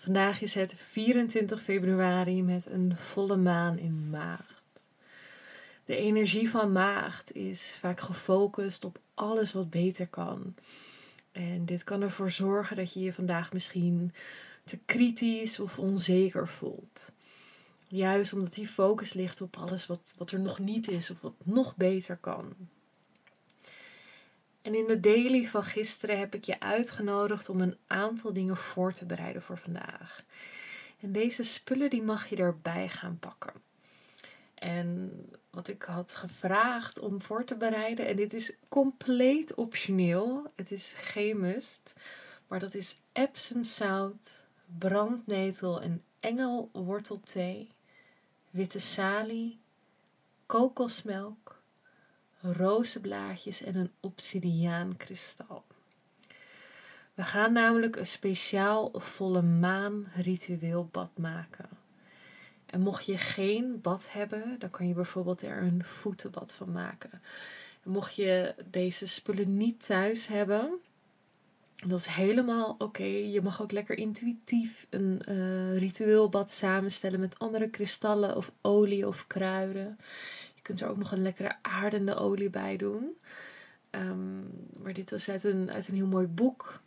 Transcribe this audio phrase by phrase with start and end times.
[0.00, 4.86] Vandaag is het 24 februari met een volle maan in maagd.
[5.84, 10.54] De energie van maagd is vaak gefocust op alles wat beter kan.
[11.32, 14.12] En dit kan ervoor zorgen dat je je vandaag misschien
[14.64, 17.12] te kritisch of onzeker voelt.
[17.88, 21.34] Juist omdat die focus ligt op alles wat, wat er nog niet is of wat
[21.44, 22.54] nog beter kan.
[24.62, 28.92] En in de daily van gisteren heb ik je uitgenodigd om een aantal dingen voor
[28.92, 30.22] te bereiden voor vandaag.
[31.00, 33.52] En deze spullen die mag je erbij gaan pakken.
[34.54, 35.12] En
[35.50, 40.94] wat ik had gevraagd om voor te bereiden, en dit is compleet optioneel, het is
[40.96, 41.92] geen must,
[42.46, 43.00] maar dat is
[43.60, 44.42] zout,
[44.78, 47.68] brandnetel en engelwortelthee,
[48.50, 49.58] witte salie,
[50.46, 51.49] kokosmelk,
[52.40, 55.64] rozenblaadjes en een obsidiaankristal.
[57.14, 61.68] We gaan namelijk een speciaal volle maan ritueel bad maken.
[62.66, 67.22] En mocht je geen bad hebben, dan kan je bijvoorbeeld er een voetenbad van maken.
[67.82, 70.80] En mocht je deze spullen niet thuis hebben,
[71.86, 73.04] dat is helemaal oké.
[73.04, 79.06] Je mag ook lekker intuïtief een uh, ritueel bad samenstellen met andere kristallen of olie
[79.06, 79.98] of kruiden.
[80.70, 83.16] Je kunt er ook nog een lekkere aardende olie bij doen.
[83.90, 84.50] Um,
[84.82, 86.80] maar dit was uit een, uit een heel mooi boek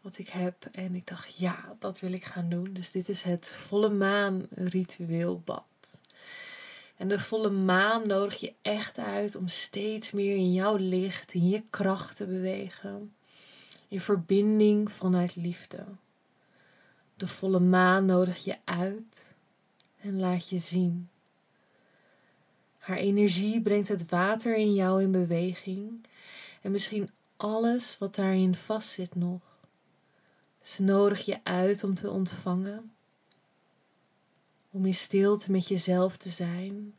[0.00, 0.68] wat ik heb.
[0.72, 2.72] En ik dacht, ja, dat wil ik gaan doen.
[2.72, 6.00] Dus dit is het volle maan ritueelbad.
[6.96, 11.48] En de volle maan nodig je echt uit om steeds meer in jouw licht, in
[11.48, 13.14] je kracht te bewegen.
[13.88, 15.84] In verbinding vanuit liefde.
[17.16, 19.34] De volle maan nodig je uit
[20.00, 21.08] en laat je zien.
[22.84, 26.06] Haar energie brengt het water in jou in beweging
[26.60, 29.40] en misschien alles wat daarin vastzit nog.
[30.62, 32.92] Ze nodig je uit om te ontvangen,
[34.70, 36.94] om in stilte met jezelf te zijn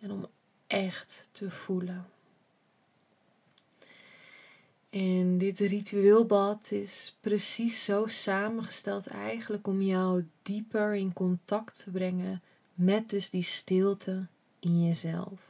[0.00, 0.26] en om
[0.66, 2.06] echt te voelen.
[4.90, 12.42] En dit ritueelbad is precies zo samengesteld eigenlijk om jou dieper in contact te brengen
[12.74, 14.26] met dus die stilte
[14.60, 15.40] in jezelf.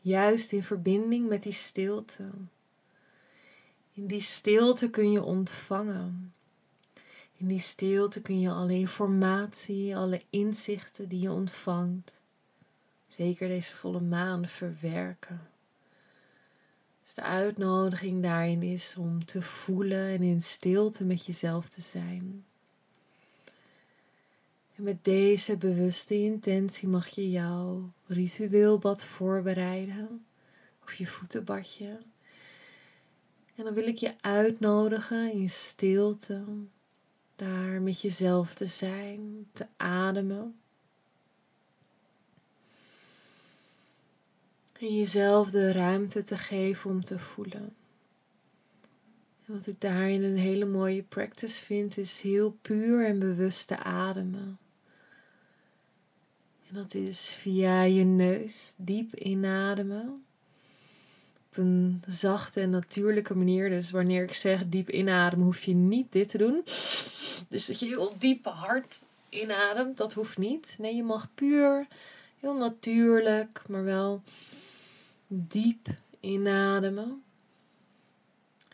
[0.00, 2.30] Juist in verbinding met die stilte.
[3.92, 6.34] In die stilte kun je ontvangen.
[7.36, 12.20] In die stilte kun je alle informatie, alle inzichten die je ontvangt,
[13.06, 15.48] zeker deze volle maan, verwerken.
[17.02, 22.44] Dus de uitnodiging daarin is om te voelen en in stilte met jezelf te zijn.
[24.84, 30.26] Met deze bewuste intentie mag je jouw ritueelbad voorbereiden.
[30.82, 31.98] Of je voetenbadje.
[33.54, 36.44] En dan wil ik je uitnodigen in stilte
[37.36, 40.56] daar met jezelf te zijn, te ademen.
[44.72, 47.74] En jezelf de ruimte te geven om te voelen.
[49.46, 53.76] En wat ik daarin een hele mooie practice vind, is heel puur en bewust te
[53.76, 54.58] ademen.
[56.74, 60.24] En dat is via je neus diep inademen.
[61.50, 63.68] Op een zachte en natuurlijke manier.
[63.68, 66.62] Dus wanneer ik zeg diep inademen, hoef je niet dit te doen.
[67.48, 70.76] Dus dat je heel diep hard inademt, dat hoeft niet.
[70.78, 71.86] Nee, je mag puur,
[72.40, 74.22] heel natuurlijk, maar wel
[75.26, 75.88] diep
[76.20, 77.22] inademen.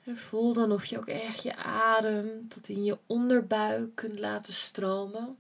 [0.05, 4.53] En voel dan of je ook echt je adem tot in je onderbuik kunt laten
[4.53, 5.37] stromen.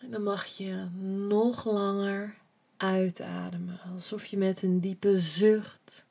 [0.00, 0.88] En dan mag je
[1.28, 2.34] nog langer
[2.76, 6.06] uitademen, alsof je met een diepe zucht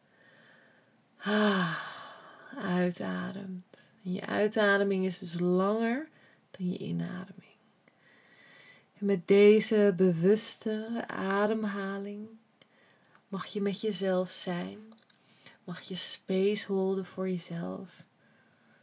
[1.17, 1.79] ah,
[2.57, 3.91] uitademt.
[4.03, 6.09] En je uitademing is dus langer
[6.51, 7.57] dan je inademing.
[8.97, 12.27] En met deze bewuste ademhaling
[13.27, 14.79] mag je met jezelf zijn.
[15.63, 18.03] Mag je space holden voor jezelf.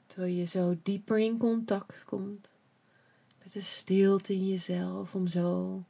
[0.07, 2.55] Terwijl je zo dieper in contact komt
[3.47, 5.83] met de stilte in jezelf om zo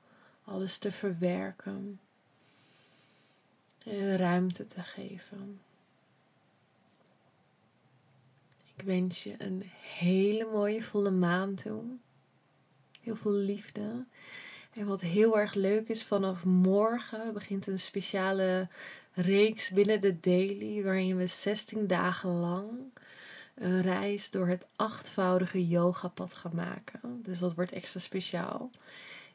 [0.44, 2.00] alles te verwerken
[3.84, 5.60] en ruimte te geven.
[8.76, 11.82] Ik wens je een hele mooie volle maan toe.
[13.00, 14.04] Heel veel liefde.
[14.72, 18.68] En wat heel erg leuk is, vanaf morgen begint een speciale
[19.12, 22.68] reeks binnen de daily, waarin we 16 dagen lang
[23.56, 27.22] een reis door het achtvoudige yogapad gaan maken.
[27.22, 28.70] Dus dat wordt extra speciaal.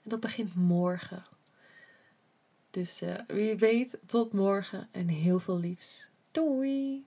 [0.03, 1.23] En dat begint morgen.
[2.69, 6.07] Dus uh, wie weet, tot morgen en heel veel liefs.
[6.31, 7.06] Doei!